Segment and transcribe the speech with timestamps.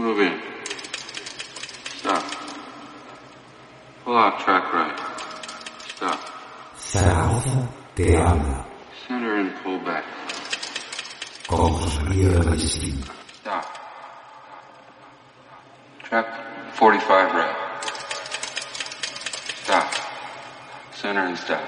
[0.00, 0.40] Move in.
[2.00, 2.22] Stop.
[4.02, 4.98] Pull out track right.
[5.94, 6.18] Stop.
[6.74, 8.64] Zaragoza te habla
[9.06, 10.04] Center and pull back.
[11.46, 12.98] con José María Ballestín.
[13.42, 13.64] Stop.
[16.08, 16.26] Track
[16.78, 17.56] 45 right.
[19.64, 19.84] Stop.
[20.94, 21.60] Center and stop.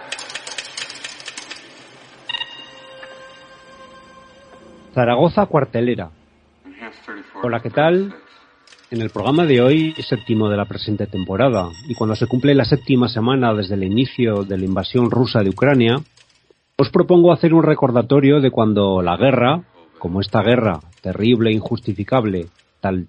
[4.95, 6.11] Zaragoza Cuartelera.
[6.65, 7.41] Enhance 34.
[7.45, 8.15] Hola, ¿qué tal?
[8.93, 12.67] En el programa de hoy, séptimo de la presente temporada, y cuando se cumple la
[12.67, 15.97] séptima semana desde el inicio de la invasión rusa de Ucrania,
[16.77, 19.63] os propongo hacer un recordatorio de cuando la guerra,
[19.99, 22.49] como esta guerra terrible e injustificable,
[22.83, 23.07] tal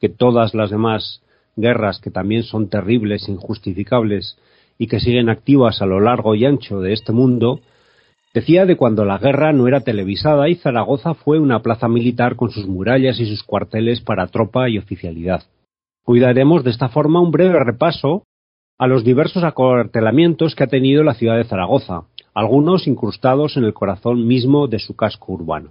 [0.00, 1.20] que todas las demás
[1.56, 4.38] guerras que también son terribles e injustificables
[4.78, 7.58] y que siguen activas a lo largo y ancho de este mundo,
[8.34, 12.50] Decía de cuando la guerra no era televisada y Zaragoza fue una plaza militar con
[12.50, 15.44] sus murallas y sus cuarteles para tropa y oficialidad.
[16.04, 18.24] Hoy daremos de esta forma un breve repaso
[18.76, 23.72] a los diversos acuartelamientos que ha tenido la ciudad de Zaragoza, algunos incrustados en el
[23.72, 25.70] corazón mismo de su casco urbano.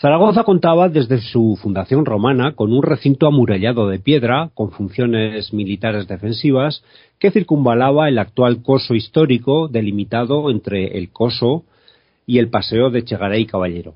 [0.00, 6.06] Zaragoza contaba desde su fundación romana con un recinto amurallado de piedra con funciones militares
[6.06, 6.84] defensivas
[7.18, 11.64] que circunvalaba el actual coso histórico delimitado entre el coso
[12.26, 13.94] y el paseo de Chegaray Caballero.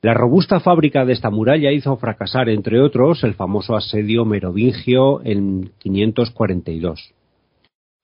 [0.00, 5.70] La robusta fábrica de esta muralla hizo fracasar, entre otros, el famoso asedio merovingio en
[5.80, 7.12] 542.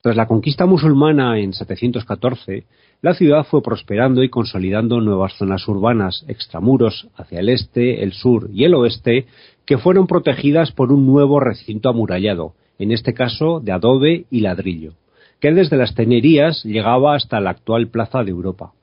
[0.01, 2.65] Tras la conquista musulmana en 714,
[3.03, 8.49] la ciudad fue prosperando y consolidando nuevas zonas urbanas extramuros hacia el este, el sur
[8.51, 9.27] y el oeste,
[9.65, 14.93] que fueron protegidas por un nuevo recinto amurallado, en este caso de adobe y ladrillo,
[15.39, 18.73] que desde las tenerías llegaba hasta la actual plaza de Europa.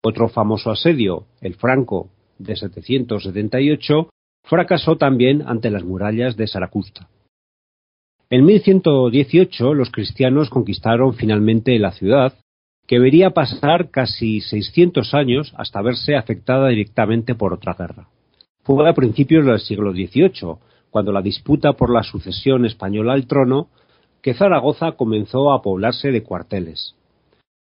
[0.00, 4.10] Otro famoso asedio, el franco, de 778,
[4.44, 7.08] fracasó también ante las murallas de Saracusta.
[8.30, 12.34] En 1118 los cristianos conquistaron finalmente la ciudad,
[12.86, 18.08] que vería pasar casi 600 años hasta verse afectada directamente por otra guerra.
[18.64, 20.56] Fue a principios del siglo XVIII,
[20.90, 23.68] cuando la disputa por la sucesión española al trono,
[24.20, 26.96] que Zaragoza comenzó a poblarse de cuarteles.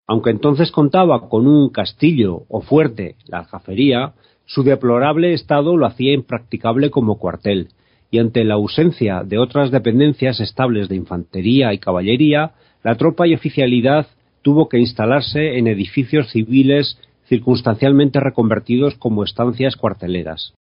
[0.09, 4.15] Aunque entonces contaba con un castillo o fuerte, la aljafería,
[4.47, 7.69] su deplorable estado lo hacía impracticable como cuartel,
[8.11, 12.53] y ante la ausencia de otras dependencias estables de infantería y caballería,
[12.83, 14.06] la tropa y oficialidad
[14.43, 20.55] tuvo que instalarse en edificios civiles circunstancialmente reconvertidos como estancias cuarteleras.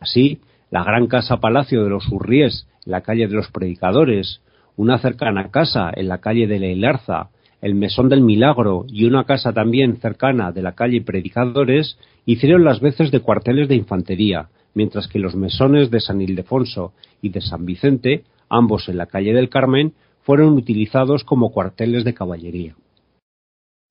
[0.00, 0.40] Así,
[0.70, 4.40] la gran casa palacio de los Urries, en la calle de los Predicadores,
[4.76, 7.30] una cercana casa en la calle de la Hilarza,
[7.60, 12.80] el Mesón del Milagro y una casa también cercana de la calle Predicadores hicieron las
[12.80, 16.92] veces de cuarteles de infantería, mientras que los mesones de San Ildefonso
[17.22, 22.14] y de San Vicente, ambos en la calle del Carmen, fueron utilizados como cuarteles de
[22.14, 22.76] caballería.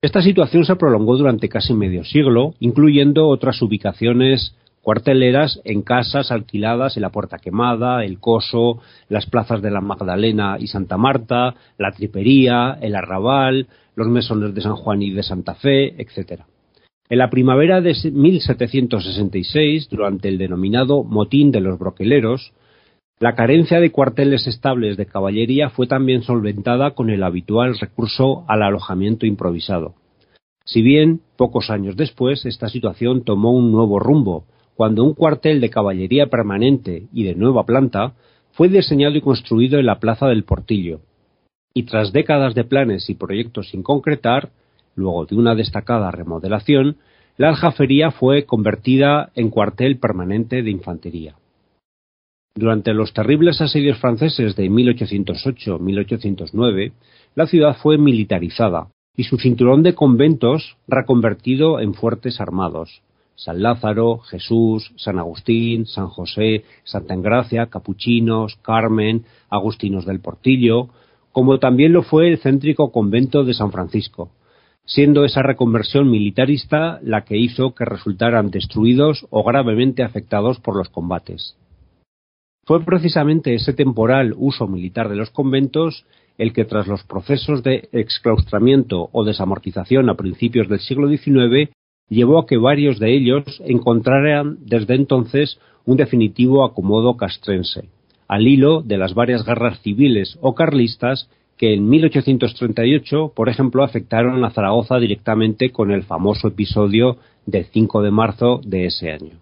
[0.00, 6.96] Esta situación se prolongó durante casi medio siglo, incluyendo otras ubicaciones cuarteleras en casas alquiladas
[6.96, 11.90] en la Puerta Quemada, el Coso, las plazas de la Magdalena y Santa Marta, la
[11.90, 16.42] Tripería, el Arrabal, los mesones de San Juan y de Santa Fe, etc.
[17.08, 22.52] En la primavera de 1766, durante el denominado Motín de los Broqueleros,
[23.20, 28.62] la carencia de cuarteles estables de caballería fue también solventada con el habitual recurso al
[28.62, 29.94] alojamiento improvisado.
[30.64, 34.44] Si bien, pocos años después, esta situación tomó un nuevo rumbo,
[34.74, 38.14] cuando un cuartel de caballería permanente y de nueva planta
[38.50, 41.00] fue diseñado y construido en la Plaza del Portillo.
[41.72, 44.50] Y tras décadas de planes y proyectos sin concretar,
[44.96, 46.96] luego de una destacada remodelación,
[47.36, 51.34] la aljafería fue convertida en cuartel permanente de infantería.
[52.54, 56.92] Durante los terribles asedios franceses de 1808-1809,
[57.34, 63.02] la ciudad fue militarizada y su cinturón de conventos reconvertido en fuertes armados.
[63.34, 70.88] San Lázaro, Jesús, San Agustín, San José, Santa Engracia, Capuchinos, Carmen, Agustinos del Portillo,
[71.32, 74.30] como también lo fue el céntrico convento de San Francisco.
[74.86, 80.88] Siendo esa reconversión militarista la que hizo que resultaran destruidos o gravemente afectados por los
[80.88, 81.56] combates.
[82.64, 86.04] Fue precisamente ese temporal uso militar de los conventos
[86.38, 91.70] el que tras los procesos de exclaustramiento o desamortización a principios del siglo XIX
[92.08, 97.88] llevó a que varios de ellos encontraran desde entonces un definitivo acomodo castrense,
[98.28, 104.44] al hilo de las varias guerras civiles o carlistas que en 1838, por ejemplo, afectaron
[104.44, 107.16] a Zaragoza directamente con el famoso episodio
[107.46, 109.38] del 5 de marzo de ese año.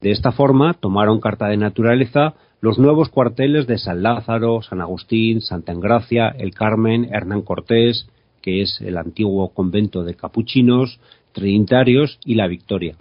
[0.00, 5.40] De esta forma, tomaron carta de naturaleza los nuevos cuarteles de San Lázaro, San Agustín,
[5.40, 8.08] Santa Engracia, El Carmen, Hernán Cortés,
[8.40, 11.00] que es el antiguo convento de capuchinos,
[11.32, 12.96] trinitarios y La Victoria.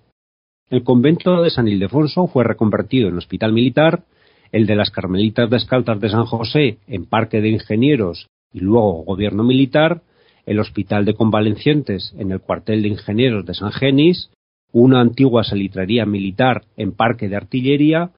[0.69, 4.03] El convento de San Ildefonso fue reconvertido en hospital militar
[4.51, 9.44] el de las Carmelitas Descalzas de San José en Parque de Ingenieros y luego Gobierno
[9.44, 10.01] Militar,
[10.45, 14.29] el Hospital de Convalecientes en el Cuartel de Ingenieros de San Genis,
[14.71, 18.11] una antigua salitrería militar en Parque de Artillería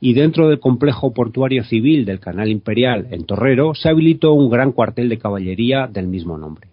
[0.00, 4.72] y dentro del complejo portuario civil del Canal Imperial en Torrero se habilitó un gran
[4.72, 6.68] cuartel de caballería del mismo nombre.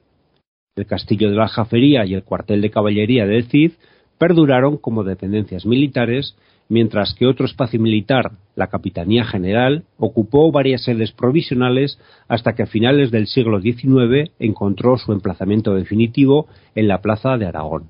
[0.75, 3.73] El castillo de la Jafería y el cuartel de caballería del Cid
[4.17, 6.35] perduraron como dependencias militares
[6.69, 12.67] mientras que otro espacio militar, la Capitanía General, ocupó varias sedes provisionales hasta que a
[12.67, 17.89] finales del siglo XIX encontró su emplazamiento definitivo en la Plaza de Aragón.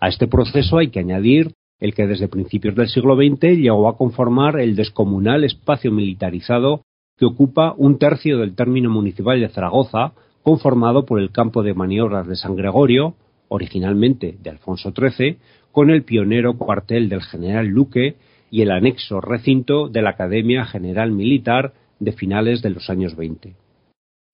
[0.00, 3.96] A este proceso hay que añadir el que desde principios del siglo XX llegó a
[3.96, 6.82] conformar el descomunal espacio militarizado
[7.16, 12.26] que ocupa un tercio del término municipal de Zaragoza, conformado por el campo de maniobras
[12.26, 13.14] de San Gregorio,
[13.48, 15.38] originalmente de Alfonso XIII,
[15.72, 18.16] con el pionero cuartel del general Luque
[18.50, 23.54] y el anexo recinto de la Academia General Militar de finales de los años 20.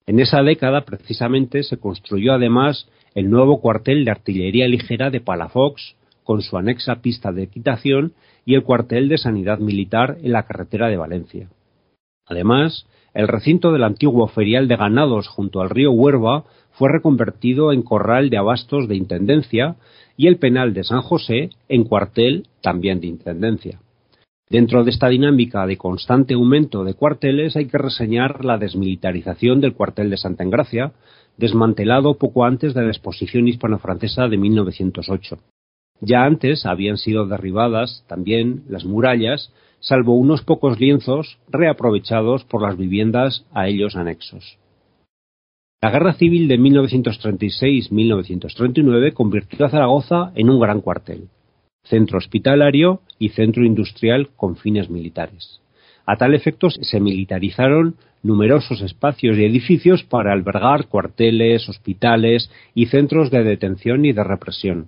[0.07, 5.97] En esa década, precisamente, se construyó además el nuevo cuartel de artillería ligera de Palafox,
[6.23, 8.13] con su anexa pista de equitación,
[8.45, 11.49] y el cuartel de sanidad militar en la carretera de Valencia.
[12.27, 17.83] Además, el recinto del antiguo ferial de ganados junto al río Huerva fue reconvertido en
[17.83, 19.77] corral de abastos de intendencia
[20.17, 23.81] y el penal de San José en cuartel también de intendencia.
[24.51, 29.73] Dentro de esta dinámica de constante aumento de cuarteles hay que reseñar la desmilitarización del
[29.73, 30.93] cuartel de Santa Engracia,
[31.37, 35.39] desmantelado poco antes de la exposición hispano-francesa de 1908.
[36.01, 42.77] Ya antes habían sido derribadas también las murallas, salvo unos pocos lienzos reaprovechados por las
[42.77, 44.59] viviendas a ellos anexos.
[45.85, 51.29] La Guerra Civil de 1936-1939 convirtió a Zaragoza en un gran cuartel,
[51.83, 55.61] centro hospitalario y centro industrial con fines militares.
[56.07, 63.31] A tal efecto se militarizaron numerosos espacios y edificios para albergar cuarteles, hospitales y centros
[63.31, 64.87] de detención y de represión.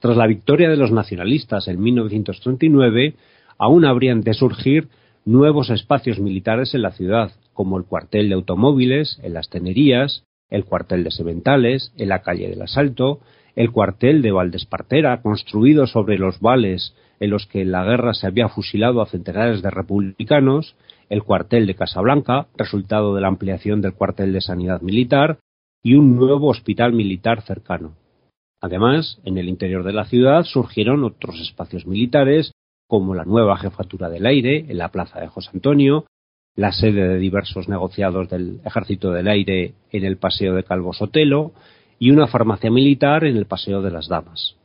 [0.00, 3.14] Tras la victoria de los nacionalistas en 1939,
[3.58, 4.88] aún habrían de surgir
[5.26, 10.64] nuevos espacios militares en la ciudad, como el cuartel de automóviles, en las tenerías, el
[10.64, 13.18] cuartel de Sementales, en la calle del Asalto,
[13.56, 18.28] el cuartel de Valdespartera, construido sobre los vales en los que en la guerra se
[18.28, 20.76] había fusilado a centenares de republicanos,
[21.08, 25.40] el cuartel de Casablanca, resultado de la ampliación del cuartel de sanidad militar,
[25.82, 27.96] y un nuevo hospital militar cercano.
[28.60, 32.52] Además, en el interior de la ciudad surgieron otros espacios militares,
[32.86, 36.06] como la nueva jefatura del aire en la plaza de José Antonio,
[36.58, 41.52] la sede de diversos negociados del Ejército del Aire en el Paseo de Calvo Sotelo
[42.00, 44.56] y una farmacia militar en el Paseo de las Damas.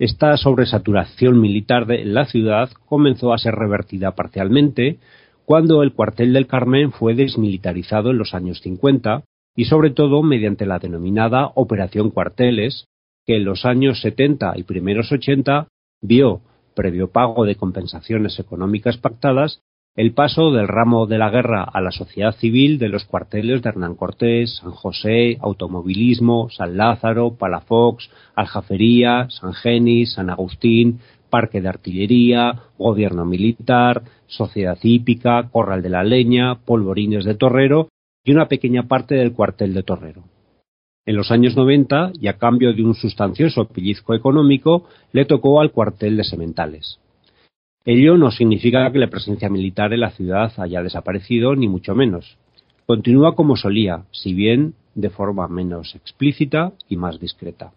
[0.00, 4.98] Esta sobresaturación militar de la ciudad comenzó a ser revertida parcialmente
[5.44, 9.22] cuando el cuartel del Carmen fue desmilitarizado en los años 50
[9.54, 12.86] y sobre todo mediante la denominada Operación Cuarteles,
[13.24, 15.68] que en los años 70 y primeros 80
[16.02, 16.40] vio,
[16.74, 19.60] previo pago de compensaciones económicas pactadas,
[19.98, 23.70] el paso del ramo de la guerra a la sociedad civil de los cuarteles de
[23.70, 31.00] Hernán Cortés, San José, Automovilismo, San Lázaro, Palafox, Aljafería, San Genis, San Agustín,
[31.30, 37.88] Parque de Artillería, Gobierno Militar, Sociedad Hípica, Corral de la Leña, Polvorines de Torrero
[38.24, 40.22] y una pequeña parte del cuartel de Torrero.
[41.06, 45.72] En los años 90, y a cambio de un sustancioso pellizco económico, le tocó al
[45.72, 47.00] cuartel de Sementales.
[47.90, 52.36] Ello no significa que la presencia militar en la ciudad haya desaparecido, ni mucho menos.
[52.84, 57.72] Continúa como solía, si bien de forma menos explícita y más discreta.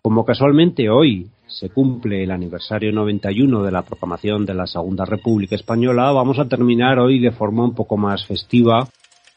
[0.00, 5.56] Como casualmente hoy se cumple el aniversario 91 de la proclamación de la Segunda República
[5.56, 8.88] Española, vamos a terminar hoy de forma un poco más festiva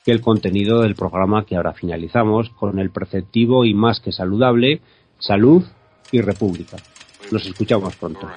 [0.06, 4.80] que el contenido del programa que ahora finalizamos con el preceptivo y más que saludable
[5.18, 5.66] Salud
[6.13, 6.78] y República.
[7.30, 8.30] Nos escuchamos pronto.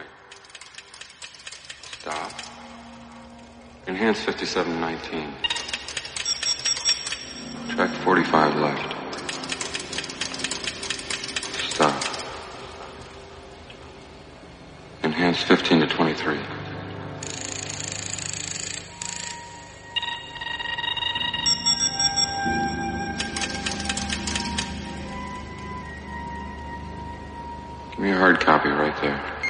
[2.03, 2.33] Stop.
[3.87, 5.33] Enhance 5719.
[7.77, 8.97] Track 45 left.
[11.71, 12.05] Stop.
[15.05, 16.35] Enhance 15 to 23.
[27.91, 29.42] Give me a hard copy right there.